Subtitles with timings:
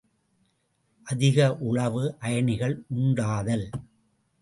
[1.07, 3.69] அதிக அளவு அயனிகள் உண்டாதல்.